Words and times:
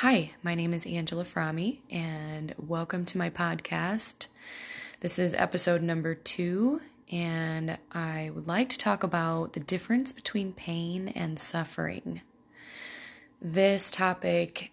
Hi, 0.00 0.30
my 0.42 0.54
name 0.54 0.72
is 0.72 0.86
Angela 0.86 1.24
Fromme, 1.24 1.80
and 1.90 2.54
welcome 2.56 3.04
to 3.04 3.18
my 3.18 3.28
podcast. 3.28 4.28
This 5.00 5.18
is 5.18 5.34
episode 5.34 5.82
number 5.82 6.14
two, 6.14 6.80
and 7.12 7.76
I 7.92 8.30
would 8.34 8.46
like 8.46 8.70
to 8.70 8.78
talk 8.78 9.02
about 9.02 9.52
the 9.52 9.60
difference 9.60 10.10
between 10.12 10.54
pain 10.54 11.08
and 11.08 11.38
suffering. 11.38 12.22
This 13.42 13.90
topic, 13.90 14.72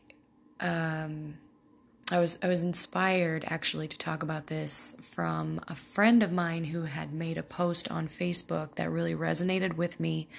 um, 0.62 1.40
I 2.10 2.20
was 2.20 2.40
I 2.42 2.48
was 2.48 2.64
inspired 2.64 3.44
actually 3.48 3.90
to 3.90 3.98
talk 3.98 4.24
about 4.24 4.48
this 4.48 4.98
from 5.12 5.60
a 5.68 5.76
friend 5.76 6.24
of 6.24 6.32
mine 6.32 6.64
who 6.64 6.84
had 6.84 7.12
made 7.12 7.38
a 7.38 7.44
post 7.44 7.92
on 7.92 8.08
Facebook 8.08 8.76
that 8.76 8.90
really 8.90 9.14
resonated 9.14 9.76
with 9.76 10.00
me, 10.00 10.30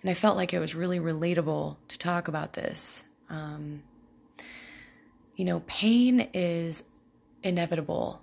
and 0.00 0.10
I 0.10 0.14
felt 0.14 0.38
like 0.38 0.54
it 0.54 0.60
was 0.60 0.74
really 0.74 0.98
relatable 0.98 1.76
to 1.88 1.98
talk 1.98 2.26
about 2.26 2.54
this. 2.54 3.04
Um, 3.28 3.82
you 5.40 5.46
know, 5.46 5.62
pain 5.66 6.28
is 6.34 6.84
inevitable 7.42 8.20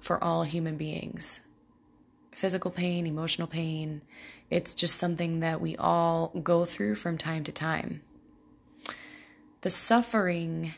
for 0.00 0.22
all 0.22 0.42
human 0.42 0.76
beings. 0.76 1.46
Physical 2.32 2.72
pain, 2.72 3.06
emotional 3.06 3.46
pain, 3.46 4.02
it's 4.50 4.74
just 4.74 4.96
something 4.96 5.38
that 5.38 5.60
we 5.60 5.76
all 5.76 6.32
go 6.42 6.64
through 6.64 6.96
from 6.96 7.18
time 7.18 7.44
to 7.44 7.52
time. 7.52 8.02
The 9.60 9.70
suffering 9.70 10.72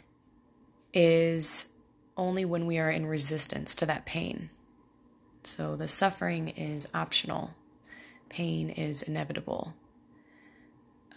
is 0.93 1.73
only 2.19 2.45
when 2.45 2.67
we 2.67 2.79
are 2.79 2.91
in 2.91 3.07
resistance 3.07 3.75
to 3.77 3.87
that 3.87 4.05
pain. 4.05 4.51
So 5.43 5.75
the 5.75 5.89
suffering 5.89 6.49
is 6.49 6.87
optional, 6.93 7.55
pain 8.29 8.69
is 8.69 9.01
inevitable. 9.01 9.73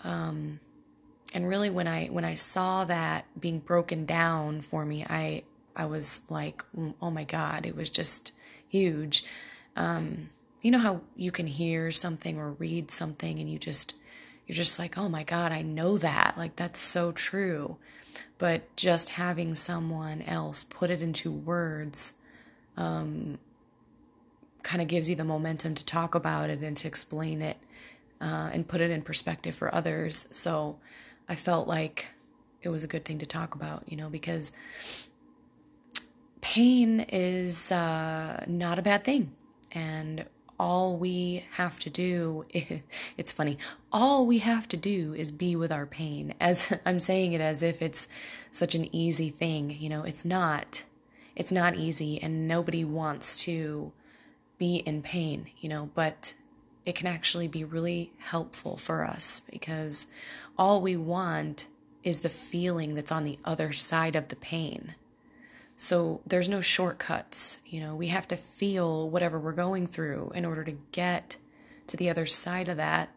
Um, 0.05 0.62
and 1.34 1.48
really 1.48 1.70
when 1.70 1.88
i 1.88 2.08
when 2.08 2.26
i 2.26 2.35
saw 2.35 2.84
that 2.85 3.26
being 3.40 3.59
broken 3.59 4.05
down 4.05 4.62
for 4.62 4.85
me 4.85 5.05
i 5.09 5.44
i 5.76 5.85
was 5.85 6.21
like 6.29 6.63
oh 7.01 7.12
my 7.12 7.23
god 7.23 7.65
it 7.65 7.76
was 7.76 7.90
just 7.90 8.34
huge. 8.71 9.26
Um, 9.76 10.29
you 10.62 10.71
know 10.71 10.79
how 10.79 11.01
you 11.15 11.32
can 11.32 11.48
hear 11.48 11.91
something 11.91 12.38
or 12.38 12.54
read 12.54 12.90
something 12.90 13.40
and 13.40 13.51
you 13.51 13.60
just 13.60 13.96
you're 14.48 14.55
just 14.55 14.79
like 14.79 14.98
oh 14.98 15.10
my 15.10 15.23
god 15.23 15.51
i 15.51 15.62
know 15.62 15.98
that. 15.98 16.35
Like 16.38 16.55
that's 16.55 16.79
so 16.79 17.12
true. 17.12 17.77
But 18.38 18.76
just 18.76 19.10
having 19.10 19.54
someone 19.54 20.21
else 20.23 20.63
put 20.63 20.90
it 20.90 21.01
into 21.01 21.32
words 21.32 22.20
um, 22.76 23.38
kind 24.63 24.82
of 24.82 24.88
gives 24.88 25.10
you 25.10 25.16
the 25.16 25.23
momentum 25.23 25.76
to 25.76 25.85
talk 25.85 26.16
about 26.16 26.49
it 26.49 26.60
and 26.62 26.76
to 26.77 26.88
explain 26.88 27.41
it 27.41 27.57
uh, 28.20 28.49
and 28.51 28.68
put 28.68 28.82
it 28.82 28.90
in 28.90 29.04
perspective 29.04 29.54
for 29.54 29.73
others. 29.73 30.27
So 30.32 30.79
I 31.32 31.35
felt 31.35 31.65
like 31.65 32.07
it 32.62 32.68
was 32.68 32.84
a 32.84 32.87
good 32.87 33.05
thing 33.05 33.20
to 33.20 33.26
talk 33.26 33.55
about, 33.55 33.84
you 33.87 33.96
know, 33.96 34.10
because 34.10 34.51
pain 36.41 37.05
is 37.07 37.71
uh, 37.71 38.43
not 38.48 38.77
a 38.77 38.82
bad 38.82 39.05
thing. 39.05 39.32
And 39.73 40.26
all 40.60 40.98
we 40.98 41.46
have 41.51 41.79
to 41.79 41.90
do, 41.90 42.43
it's 43.18 43.32
funny, 43.32 43.57
all 43.93 44.27
we 44.27 44.40
have 44.40 44.68
to 44.68 44.77
do 44.77 45.13
is 45.13 45.32
be 45.32 45.55
with 45.55 45.71
our 45.71 45.85
pain. 45.85 46.34
As 46.41 46.77
I'm 46.85 46.99
saying 46.99 47.32
it 47.32 47.40
as 47.40 47.63
if 47.63 47.82
it's 47.82 48.10
such 48.51 48.76
an 48.76 48.93
easy 48.93 49.29
thing, 49.29 49.77
you 49.79 49.88
know, 49.88 50.04
it's 50.04 50.26
not. 50.26 50.84
It's 51.34 51.54
not 51.54 51.77
easy, 51.77 52.21
and 52.21 52.45
nobody 52.45 52.84
wants 52.84 53.38
to 53.45 53.93
be 54.57 54.84
in 54.85 55.01
pain, 55.01 55.49
you 55.60 55.70
know, 55.70 55.90
but 55.95 56.34
it 56.85 56.96
can 56.96 57.07
actually 57.07 57.48
be 57.48 57.63
really 57.63 58.12
helpful 58.18 58.77
for 58.77 59.04
us 59.04 59.41
because 59.51 60.07
all 60.57 60.82
we 60.82 60.98
want 60.98 61.68
is 62.04 62.21
the 62.21 62.29
feeling 62.29 62.96
that's 62.96 63.12
on 63.12 63.23
the 63.23 63.38
other 63.46 63.71
side 63.71 64.16
of 64.16 64.29
the 64.29 64.35
pain. 64.35 64.96
So 65.78 66.22
there's 66.25 66.50
no 66.50 66.62
shortcuts. 66.62 67.59
You 67.66 67.79
know, 67.79 67.96
we 67.96 68.07
have 68.07 68.28
to 68.29 68.35
feel 68.35 69.09
whatever 69.09 69.40
we're 69.40 69.51
going 69.51 69.88
through 69.88 70.31
in 70.35 70.45
order 70.45 70.63
to 70.63 70.78
get 70.91 71.38
to 71.88 71.97
the 71.97 72.09
other 72.09 72.25
side 72.25 72.67
of 72.67 72.78
that 72.78 73.09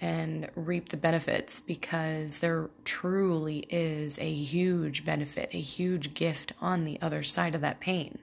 and 0.00 0.48
reap 0.54 0.90
the 0.90 0.96
benefits 0.96 1.60
because 1.60 2.40
there 2.40 2.70
truly 2.84 3.64
is 3.68 4.18
a 4.20 4.32
huge 4.32 5.04
benefit, 5.04 5.52
a 5.52 5.58
huge 5.60 6.14
gift 6.14 6.52
on 6.60 6.84
the 6.84 7.00
other 7.02 7.22
side 7.22 7.54
of 7.54 7.60
that 7.60 7.80
pain. 7.80 8.18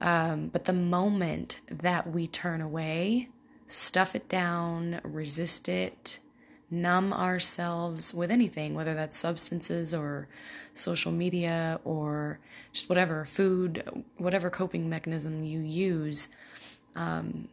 Um, 0.00 0.48
but 0.48 0.64
the 0.64 0.72
moment 0.72 1.60
that 1.68 2.06
we 2.06 2.28
turn 2.28 2.60
away, 2.60 3.28
stuff 3.68 4.14
it 4.14 4.28
down, 4.28 5.00
resist 5.04 5.68
it, 5.68 6.18
numb 6.70 7.12
ourselves 7.12 8.12
with 8.12 8.30
anything, 8.30 8.74
whether 8.74 8.94
that's 8.94 9.16
substances 9.16 9.94
or 9.94 10.28
social 10.74 11.12
media 11.12 11.80
or 11.84 12.40
just 12.72 12.88
whatever, 12.88 13.24
food, 13.24 13.82
whatever 14.16 14.50
coping 14.50 14.88
mechanism 14.88 15.42
you 15.44 15.60
use, 15.60 16.34
um, 16.96 17.48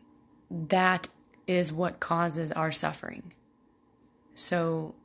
that 0.50 1.08
is 1.48 1.72
what 1.72 2.00
causes 2.00 2.52
our 2.52 2.72
suffering. 2.72 3.34
So, 4.34 4.96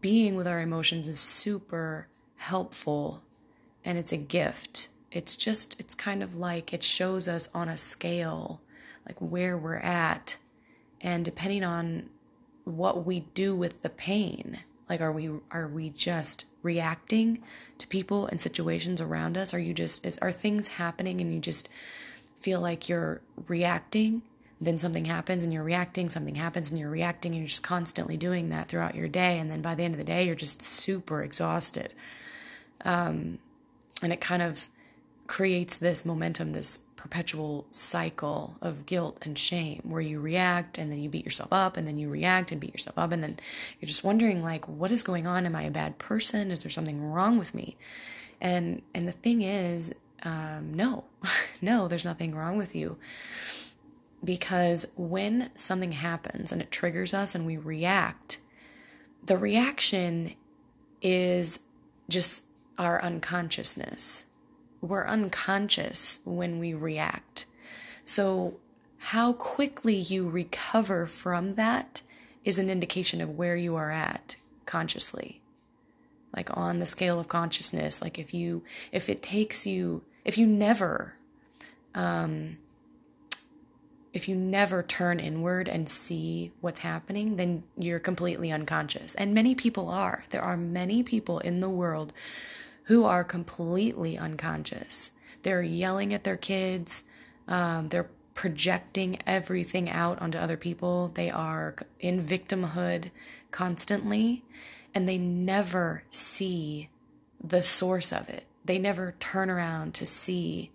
being 0.00 0.36
with 0.36 0.46
our 0.46 0.60
emotions 0.60 1.08
is 1.08 1.18
super 1.18 2.06
helpful 2.36 3.22
and 3.84 3.98
it's 3.98 4.12
a 4.12 4.16
gift. 4.16 4.88
It's 5.10 5.34
just, 5.34 5.80
it's 5.80 5.96
kind 5.96 6.22
of 6.22 6.36
like 6.36 6.72
it 6.72 6.84
shows 6.84 7.26
us 7.26 7.48
on 7.52 7.68
a 7.68 7.76
scale 7.76 8.60
like 9.10 9.18
where 9.18 9.58
we're 9.58 9.78
at 9.78 10.36
and 11.00 11.24
depending 11.24 11.64
on 11.64 12.08
what 12.64 13.04
we 13.04 13.20
do 13.34 13.56
with 13.56 13.82
the 13.82 13.90
pain 13.90 14.60
like 14.88 15.00
are 15.00 15.12
we 15.12 15.30
are 15.50 15.66
we 15.68 15.90
just 15.90 16.46
reacting 16.62 17.42
to 17.78 17.86
people 17.86 18.26
and 18.26 18.40
situations 18.40 19.00
around 19.00 19.38
us? 19.38 19.54
Are 19.54 19.58
you 19.58 19.72
just 19.72 20.04
is 20.04 20.18
are 20.18 20.32
things 20.32 20.68
happening 20.68 21.20
and 21.20 21.32
you 21.32 21.40
just 21.40 21.68
feel 22.40 22.60
like 22.60 22.88
you're 22.88 23.22
reacting? 23.46 24.22
Then 24.60 24.78
something 24.78 25.06
happens 25.06 25.44
and 25.44 25.52
you're 25.52 25.62
reacting 25.62 26.08
something 26.08 26.34
happens 26.34 26.70
and 26.70 26.78
you're 26.78 26.90
reacting 26.90 27.32
and 27.32 27.40
you're 27.40 27.48
just 27.48 27.62
constantly 27.62 28.16
doing 28.16 28.48
that 28.50 28.68
throughout 28.68 28.96
your 28.96 29.08
day 29.08 29.38
and 29.38 29.50
then 29.50 29.62
by 29.62 29.74
the 29.74 29.84
end 29.84 29.94
of 29.94 30.00
the 30.00 30.06
day 30.06 30.26
you're 30.26 30.34
just 30.34 30.60
super 30.60 31.22
exhausted. 31.22 31.94
Um, 32.84 33.38
and 34.02 34.12
it 34.12 34.20
kind 34.20 34.42
of 34.42 34.68
creates 35.28 35.78
this 35.78 36.04
momentum 36.04 36.52
this 36.52 36.78
perpetual 37.00 37.66
cycle 37.70 38.58
of 38.60 38.84
guilt 38.84 39.24
and 39.24 39.38
shame 39.38 39.80
where 39.84 40.02
you 40.02 40.20
react 40.20 40.76
and 40.76 40.92
then 40.92 40.98
you 40.98 41.08
beat 41.08 41.24
yourself 41.24 41.50
up 41.50 41.78
and 41.78 41.88
then 41.88 41.96
you 41.96 42.10
react 42.10 42.52
and 42.52 42.60
beat 42.60 42.74
yourself 42.74 42.98
up 42.98 43.10
and 43.10 43.22
then 43.22 43.38
you're 43.80 43.86
just 43.86 44.04
wondering 44.04 44.44
like 44.44 44.68
what 44.68 44.90
is 44.90 45.02
going 45.02 45.26
on? 45.26 45.46
Am 45.46 45.56
i 45.56 45.62
a 45.62 45.70
bad 45.70 45.96
person? 45.96 46.50
Is 46.50 46.62
there 46.62 46.70
something 46.70 47.02
wrong 47.02 47.38
with 47.38 47.54
me? 47.54 47.78
And 48.38 48.82
and 48.94 49.08
the 49.08 49.12
thing 49.12 49.40
is 49.40 49.94
um, 50.26 50.74
no 50.74 51.04
no 51.62 51.88
there's 51.88 52.04
nothing 52.04 52.34
wrong 52.34 52.58
with 52.58 52.74
you. 52.74 52.98
Because 54.22 54.92
when 54.94 55.50
something 55.54 55.92
happens 55.92 56.52
and 56.52 56.60
it 56.60 56.70
triggers 56.70 57.14
us 57.14 57.34
and 57.34 57.46
we 57.46 57.56
react 57.56 58.40
the 59.24 59.38
reaction 59.38 60.34
is 61.00 61.60
just 62.10 62.48
our 62.76 63.02
unconsciousness 63.02 64.26
we're 64.80 65.06
unconscious 65.06 66.20
when 66.24 66.58
we 66.58 66.74
react. 66.74 67.46
So, 68.04 68.56
how 68.98 69.32
quickly 69.32 69.94
you 69.94 70.28
recover 70.28 71.06
from 71.06 71.54
that 71.54 72.02
is 72.44 72.58
an 72.58 72.70
indication 72.70 73.20
of 73.20 73.36
where 73.36 73.56
you 73.56 73.76
are 73.76 73.90
at 73.90 74.36
consciously. 74.66 75.40
Like 76.34 76.56
on 76.56 76.78
the 76.78 76.86
scale 76.86 77.18
of 77.18 77.28
consciousness, 77.28 78.00
like 78.00 78.18
if 78.18 78.32
you, 78.32 78.62
if 78.92 79.08
it 79.08 79.22
takes 79.22 79.66
you, 79.66 80.02
if 80.24 80.38
you 80.38 80.46
never, 80.46 81.14
um, 81.94 82.58
if 84.12 84.28
you 84.28 84.36
never 84.36 84.82
turn 84.82 85.18
inward 85.20 85.68
and 85.68 85.88
see 85.88 86.52
what's 86.60 86.80
happening, 86.80 87.36
then 87.36 87.64
you're 87.76 87.98
completely 87.98 88.50
unconscious. 88.52 89.14
And 89.14 89.34
many 89.34 89.54
people 89.54 89.88
are. 89.88 90.24
There 90.30 90.42
are 90.42 90.56
many 90.56 91.02
people 91.02 91.38
in 91.40 91.60
the 91.60 91.68
world 91.68 92.12
who 92.90 93.04
are 93.04 93.22
completely 93.22 94.18
unconscious. 94.18 95.12
They're 95.44 95.62
yelling 95.62 96.12
at 96.12 96.24
their 96.24 96.36
kids, 96.36 97.04
um, 97.46 97.88
they're 97.88 98.10
projecting 98.34 99.16
everything 99.28 99.88
out 99.88 100.20
onto 100.20 100.36
other 100.38 100.56
people, 100.56 101.06
they 101.14 101.30
are 101.30 101.76
in 102.00 102.20
victimhood 102.20 103.12
constantly, 103.52 104.42
and 104.92 105.08
they 105.08 105.18
never 105.18 106.02
see 106.10 106.90
the 107.40 107.62
source 107.62 108.12
of 108.12 108.28
it. 108.28 108.46
They 108.64 108.80
never 108.80 109.14
turn 109.20 109.50
around 109.50 109.94
to 109.94 110.04
see. 110.04 110.72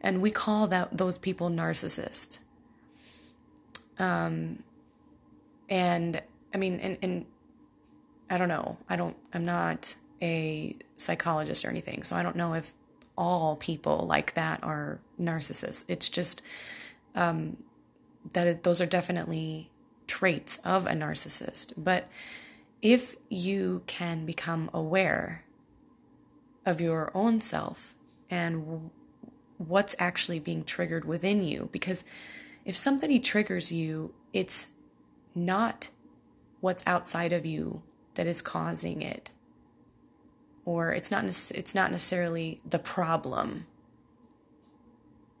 And 0.00 0.20
we 0.20 0.32
call 0.32 0.66
that 0.66 0.98
those 0.98 1.16
people 1.16 1.48
narcissists. 1.48 2.40
Um, 4.00 4.64
and 5.70 6.20
I 6.52 6.56
mean, 6.56 6.80
and, 6.80 6.98
and 7.02 7.26
I 8.28 8.36
don't 8.36 8.48
know. 8.48 8.78
I 8.88 8.96
don't, 8.96 9.16
I'm 9.32 9.44
not 9.44 9.94
a 10.20 10.76
psychologist 11.02 11.64
or 11.64 11.70
anything, 11.70 12.02
so 12.02 12.16
I 12.16 12.22
don't 12.22 12.36
know 12.36 12.54
if 12.54 12.72
all 13.16 13.56
people 13.56 14.06
like 14.06 14.34
that 14.34 14.62
are 14.62 15.00
narcissists. 15.20 15.84
It's 15.88 16.08
just 16.08 16.42
um, 17.14 17.58
that 18.32 18.46
it, 18.46 18.62
those 18.62 18.80
are 18.80 18.86
definitely 18.86 19.70
traits 20.06 20.58
of 20.58 20.86
a 20.86 20.92
narcissist. 20.92 21.74
But 21.76 22.08
if 22.80 23.14
you 23.28 23.82
can 23.86 24.24
become 24.24 24.70
aware 24.72 25.44
of 26.64 26.80
your 26.80 27.10
own 27.14 27.40
self 27.40 27.94
and 28.30 28.90
what's 29.58 29.94
actually 29.98 30.38
being 30.38 30.64
triggered 30.64 31.04
within 31.04 31.40
you. 31.40 31.68
Because 31.72 32.04
if 32.64 32.76
somebody 32.76 33.18
triggers 33.18 33.72
you, 33.72 34.14
it's 34.32 34.72
not 35.34 35.90
what's 36.60 36.82
outside 36.86 37.32
of 37.32 37.44
you 37.46 37.82
that 38.14 38.26
is 38.26 38.42
causing 38.42 39.02
it. 39.02 39.30
Or 40.64 40.92
it's 40.92 41.10
not 41.10 41.24
it's 41.24 41.74
not 41.74 41.90
necessarily 41.90 42.60
the 42.64 42.78
problem. 42.78 43.66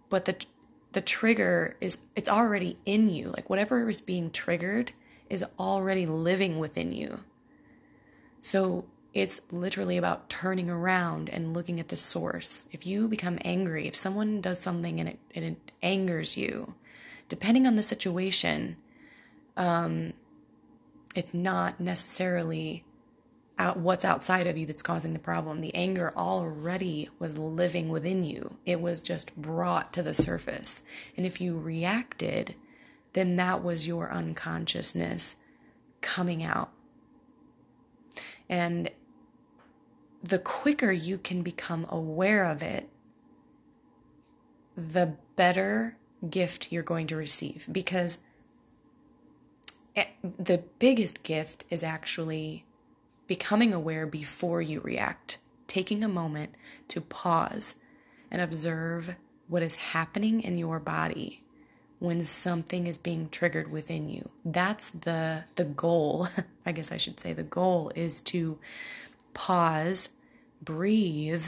But 0.08 0.24
the 0.24 0.44
the 0.92 1.00
trigger 1.00 1.76
is 1.80 2.04
it's 2.16 2.28
already 2.28 2.76
in 2.84 3.08
you. 3.08 3.30
Like 3.30 3.48
whatever 3.48 3.88
is 3.88 4.00
being 4.00 4.30
triggered 4.30 4.92
is 5.30 5.44
already 5.58 6.06
living 6.06 6.58
within 6.58 6.90
you. 6.90 7.20
So 8.40 8.84
it's 9.14 9.40
literally 9.50 9.96
about 9.96 10.28
turning 10.28 10.70
around 10.70 11.28
and 11.28 11.54
looking 11.54 11.78
at 11.78 11.88
the 11.88 11.96
source. 11.96 12.66
If 12.72 12.86
you 12.86 13.08
become 13.08 13.38
angry, 13.44 13.86
if 13.86 13.94
someone 13.94 14.40
does 14.40 14.58
something 14.58 15.00
and 15.00 15.08
it, 15.10 15.18
and 15.34 15.44
it 15.44 15.72
angers 15.82 16.36
you, 16.36 16.74
depending 17.28 17.66
on 17.66 17.76
the 17.76 17.82
situation, 17.82 18.76
um, 19.56 20.14
it's 21.14 21.34
not 21.34 21.78
necessarily 21.78 22.84
what's 23.74 24.04
outside 24.04 24.46
of 24.46 24.56
you 24.56 24.66
that's 24.66 24.82
causing 24.82 25.12
the 25.12 25.18
problem. 25.18 25.60
The 25.60 25.74
anger 25.74 26.12
already 26.16 27.08
was 27.18 27.38
living 27.38 27.88
within 27.88 28.22
you. 28.22 28.56
It 28.64 28.80
was 28.80 29.00
just 29.00 29.36
brought 29.36 29.92
to 29.92 30.02
the 30.02 30.12
surface. 30.12 30.84
And 31.16 31.24
if 31.24 31.40
you 31.40 31.56
reacted, 31.56 32.54
then 33.12 33.36
that 33.36 33.62
was 33.62 33.86
your 33.86 34.10
unconsciousness 34.10 35.36
coming 36.00 36.42
out. 36.42 36.70
And 38.48 38.90
the 40.22 40.38
quicker 40.38 40.92
you 40.92 41.18
can 41.18 41.42
become 41.42 41.86
aware 41.88 42.44
of 42.44 42.62
it, 42.62 42.88
the 44.76 45.16
better 45.36 45.96
gift 46.28 46.72
you're 46.72 46.82
going 46.82 47.06
to 47.08 47.16
receive. 47.16 47.68
Because 47.70 48.20
eh, 49.96 50.06
the 50.22 50.62
biggest 50.78 51.22
gift 51.22 51.64
is 51.70 51.82
actually 51.82 52.64
becoming 53.26 53.72
aware 53.72 54.06
before 54.06 54.60
you 54.60 54.80
react, 54.80 55.38
taking 55.66 56.02
a 56.02 56.08
moment 56.08 56.54
to 56.88 57.00
pause 57.00 57.76
and 58.30 58.40
observe 58.40 59.16
what 59.48 59.62
is 59.62 59.76
happening 59.76 60.40
in 60.40 60.56
your 60.56 60.80
body 60.80 61.42
when 61.98 62.20
something 62.22 62.86
is 62.86 62.98
being 62.98 63.28
triggered 63.28 63.70
within 63.70 64.08
you. 64.08 64.28
That's 64.44 64.90
the 64.90 65.44
the 65.54 65.64
goal. 65.64 66.26
I 66.66 66.72
guess 66.72 66.90
I 66.90 66.96
should 66.96 67.20
say 67.20 67.32
the 67.32 67.42
goal 67.42 67.92
is 67.94 68.22
to 68.22 68.58
pause, 69.34 70.10
breathe, 70.62 71.46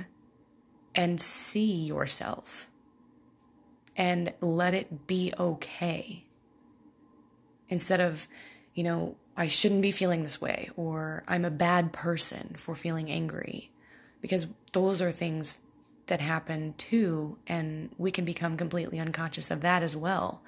and 0.94 1.20
see 1.20 1.84
yourself 1.84 2.70
and 3.96 4.32
let 4.40 4.74
it 4.74 5.06
be 5.06 5.32
okay. 5.38 6.24
Instead 7.68 8.00
of, 8.00 8.28
you 8.74 8.84
know, 8.84 9.16
I 9.36 9.48
shouldn't 9.48 9.82
be 9.82 9.90
feeling 9.90 10.22
this 10.22 10.40
way, 10.40 10.70
or 10.76 11.24
I'm 11.26 11.44
a 11.44 11.50
bad 11.50 11.92
person 11.92 12.54
for 12.56 12.74
feeling 12.74 13.10
angry, 13.10 13.70
because 14.20 14.46
those 14.72 15.02
are 15.02 15.10
things 15.12 15.66
that 16.06 16.20
happen 16.20 16.74
too, 16.76 17.38
and 17.46 17.90
we 17.98 18.10
can 18.10 18.24
become 18.24 18.56
completely 18.56 19.00
unconscious 19.00 19.50
of 19.50 19.60
that 19.62 19.82
as 19.82 19.96
well. 19.96 20.42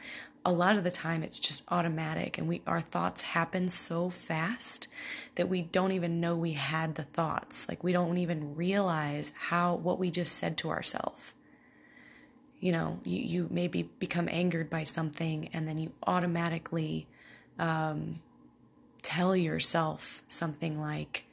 A 0.45 0.53
lot 0.53 0.77
of 0.77 0.85
the 0.85 0.93
time 0.93 1.25
it's 1.25 1.41
just 1.41 1.65
automatic 1.73 2.39
and 2.39 2.47
we 2.47 2.63
our 2.69 2.81
thoughts 2.81 3.23
happen 3.23 3.67
so 3.67 4.11
fast 4.11 4.87
that 5.35 5.49
we 5.49 5.61
don't 5.61 5.91
even 5.91 6.21
know 6.21 6.37
we 6.37 6.53
had 6.53 6.95
the 6.95 7.03
thoughts. 7.03 7.69
Like 7.69 7.83
we 7.83 7.93
don't 7.93 8.19
even 8.19 8.55
realize 8.55 9.33
how 9.37 9.75
what 9.75 9.99
we 9.99 10.09
just 10.09 10.37
said 10.37 10.57
to 10.59 10.71
ourselves 10.71 11.35
you 12.61 12.73
know 12.73 12.99
you, 13.05 13.19
you 13.19 13.49
maybe 13.51 13.83
become 13.99 14.29
angered 14.31 14.71
by 14.71 14.83
something 14.83 15.49
and 15.53 15.67
then 15.69 15.79
you 15.79 15.93
automatically 16.07 17.07
um, 17.59 18.21
tell 19.17 19.37
yourself 19.37 20.23
something 20.27 20.81
like 20.81 21.27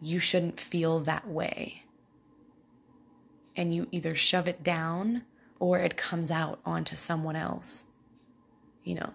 you 0.00 0.18
shouldn't 0.18 0.58
feel 0.58 1.00
that 1.00 1.26
way 1.26 1.84
and 3.56 3.74
you 3.74 3.86
either 3.90 4.14
shove 4.14 4.48
it 4.48 4.62
down 4.62 5.22
or 5.58 5.78
it 5.78 5.96
comes 5.96 6.30
out 6.30 6.60
onto 6.64 6.96
someone 6.96 7.36
else 7.36 7.90
you 8.86 8.94
know. 8.94 9.12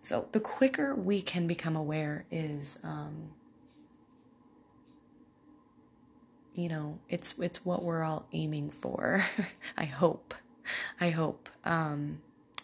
So 0.00 0.28
the 0.30 0.38
quicker 0.38 0.94
we 0.94 1.20
can 1.20 1.48
become 1.48 1.74
aware 1.74 2.24
is, 2.30 2.78
um, 2.84 3.30
you 6.54 6.68
know, 6.68 7.00
it's 7.08 7.36
it's 7.38 7.64
what 7.64 7.82
we're 7.82 8.04
all 8.04 8.28
aiming 8.32 8.70
for. 8.70 9.24
I 9.76 9.86
hope, 9.86 10.34
I 11.00 11.10
hope, 11.10 11.48
um, 11.64 12.20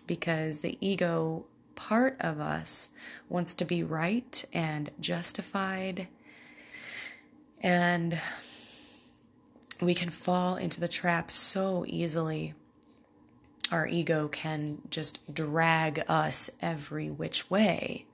because 0.07 0.61
the 0.61 0.79
ego 0.81 1.47
part 1.75 2.17
of 2.21 2.41
us 2.41 2.91
wants 3.29 3.55
to 3.55 3.65
be 3.65 3.83
right 3.83 4.45
and 4.53 4.91
justified, 5.01 6.09
and 7.61 8.21
we 9.81 9.95
can 9.95 10.11
fall 10.11 10.57
into 10.57 10.81
the 10.81 10.89
trap 10.89 11.31
so 11.31 11.85
easily 11.87 12.55
our 13.71 13.87
ego 13.87 14.29
can 14.29 14.79
just 14.91 15.35
drag 15.35 16.03
us 16.07 16.51
every 16.61 17.11
which 17.11 17.51
way. 17.51 18.07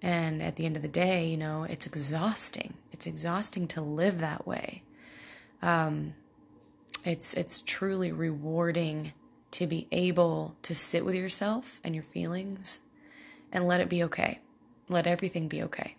And 0.00 0.42
at 0.42 0.56
the 0.56 0.64
end 0.64 0.76
of 0.76 0.82
the 0.82 0.88
day, 0.88 1.28
you 1.28 1.36
know, 1.36 1.64
it's 1.64 1.86
exhausting. 1.86 2.74
It's 2.92 3.06
exhausting 3.06 3.68
to 3.68 3.80
live 3.80 4.20
that 4.20 4.46
way. 4.46 4.82
Um, 5.60 6.14
it's 7.04 7.34
it's 7.34 7.60
truly 7.60 8.12
rewarding 8.12 9.12
to 9.52 9.66
be 9.66 9.88
able 9.90 10.56
to 10.62 10.74
sit 10.74 11.04
with 11.04 11.14
yourself 11.14 11.80
and 11.82 11.94
your 11.94 12.04
feelings 12.04 12.80
and 13.52 13.66
let 13.66 13.80
it 13.80 13.88
be 13.88 14.02
okay. 14.04 14.40
Let 14.88 15.06
everything 15.06 15.48
be 15.48 15.62
okay. 15.64 15.96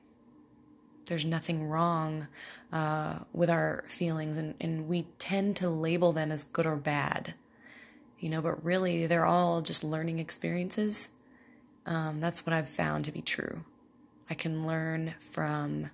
There's 1.06 1.26
nothing 1.26 1.68
wrong 1.68 2.28
uh, 2.72 3.20
with 3.34 3.50
our 3.50 3.84
feelings, 3.88 4.38
and, 4.38 4.54
and 4.62 4.88
we 4.88 5.08
tend 5.18 5.56
to 5.58 5.70
label 5.70 6.12
them 6.12 6.32
as 6.32 6.44
good 6.44 6.66
or 6.66 6.76
bad 6.76 7.34
you 8.20 8.30
know, 8.30 8.42
but 8.42 8.64
really 8.64 9.08
they're 9.08 9.26
all 9.26 9.62
just 9.62 9.84
learning 9.84 10.20
experiences. 10.20 11.12
Um, 11.86 12.20
that's 12.20 12.46
what 12.46 12.54
I've 12.54 12.70
found 12.70 13.06
to 13.06 13.12
be 13.12 13.22
true. 13.22 13.64
I 14.30 14.34
can 14.34 14.66
learn 14.66 15.16
from 15.20 15.90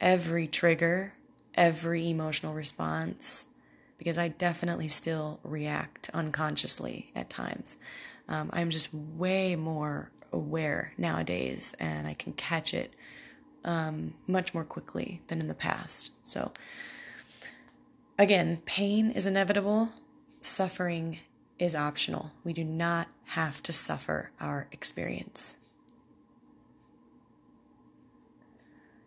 every 0.00 0.46
trigger, 0.46 1.14
every 1.54 2.08
emotional 2.08 2.54
response, 2.54 3.46
because 3.98 4.16
I 4.16 4.28
definitely 4.28 4.88
still 4.88 5.40
react 5.42 6.10
unconsciously 6.14 7.10
at 7.14 7.28
times. 7.28 7.76
Um, 8.28 8.50
I'm 8.52 8.70
just 8.70 8.94
way 8.94 9.56
more 9.56 10.10
aware 10.34 10.92
nowadays, 10.98 11.74
and 11.80 12.06
I 12.06 12.14
can 12.14 12.32
catch 12.34 12.74
it 12.74 12.94
um, 13.64 14.14
much 14.26 14.52
more 14.52 14.64
quickly 14.64 15.22
than 15.28 15.40
in 15.40 15.48
the 15.48 15.54
past. 15.54 16.12
So, 16.22 16.52
again, 18.18 18.60
pain 18.66 19.10
is 19.10 19.26
inevitable 19.26 19.90
suffering 20.44 21.18
is 21.58 21.74
optional. 21.74 22.32
We 22.44 22.52
do 22.52 22.64
not 22.64 23.08
have 23.24 23.62
to 23.62 23.72
suffer 23.72 24.30
our 24.40 24.68
experience. 24.72 25.58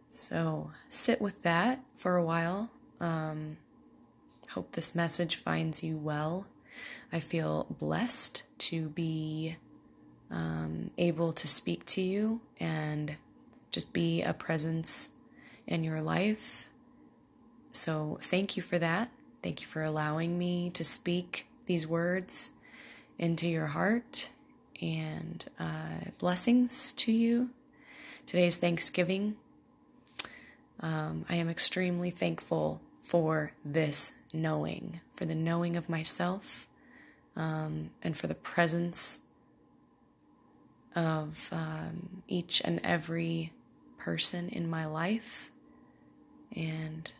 So 0.10 0.72
sit 0.90 1.22
with 1.22 1.44
that 1.44 1.84
for 1.96 2.16
a 2.16 2.24
while. 2.24 2.72
Um, 3.00 3.58
hope 4.50 4.72
this 4.72 4.96
message 4.96 5.36
finds 5.36 5.84
you 5.84 5.98
well. 5.98 6.48
I 7.12 7.20
feel 7.20 7.68
blessed 7.80 8.44
to 8.60 8.90
be 8.90 9.58
um, 10.32 10.92
able 10.98 11.34
to 11.34 11.48
speak 11.48 11.86
to 11.86 12.02
you 12.02 12.42
and 12.60 13.16
just 13.72 13.94
be 13.94 14.22
a 14.24 14.34
presence 14.34 15.12
in 15.66 15.84
your 15.84 16.02
life. 16.02 16.68
So, 17.72 18.18
thank 18.22 18.58
you 18.58 18.64
for 18.64 18.80
that. 18.80 19.12
Thank 19.44 19.62
you 19.62 19.68
for 19.68 19.84
allowing 19.84 20.38
me 20.38 20.70
to 20.72 20.84
speak 20.84 21.48
these 21.68 21.86
words 21.86 22.52
into 23.20 23.48
your 23.48 23.68
heart 23.68 24.32
and 24.82 25.46
uh, 25.60 26.12
blessings 26.18 26.94
to 26.94 27.12
you. 27.12 27.50
Today's 28.26 28.58
Thanksgiving. 28.58 29.36
Um, 30.80 31.26
I 31.30 31.36
am 31.36 31.50
extremely 31.50 32.10
thankful 32.10 32.82
for 33.02 33.54
this 33.64 34.18
knowing, 34.34 35.00
for 35.16 35.26
the 35.26 35.36
knowing 35.36 35.76
of 35.76 35.90
myself, 35.90 36.68
um, 37.36 37.92
and 38.04 38.18
for 38.18 38.28
the 38.28 38.36
presence 38.36 39.27
of 40.98 41.50
um, 41.52 42.24
each 42.28 42.62
and 42.66 42.82
every 42.84 43.54
person 44.00 44.50
in 44.50 44.68
my 44.70 44.86
life. 44.86 45.52
And 46.56 47.12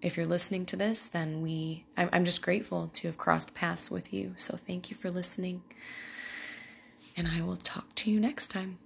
if 0.00 0.16
you're 0.16 0.26
listening 0.26 0.64
to 0.66 0.76
this, 0.76 1.08
then 1.08 1.42
we, 1.42 1.84
I'm 1.96 2.24
just 2.24 2.42
grateful 2.42 2.88
to 2.94 3.08
have 3.08 3.18
crossed 3.18 3.54
paths 3.54 3.90
with 3.90 4.12
you. 4.14 4.32
So 4.36 4.56
thank 4.56 4.90
you 4.90 4.96
for 4.96 5.10
listening. 5.10 5.62
And 7.16 7.28
I 7.28 7.42
will 7.42 7.56
talk 7.56 7.94
to 7.96 8.10
you 8.10 8.18
next 8.18 8.48
time. 8.48 8.78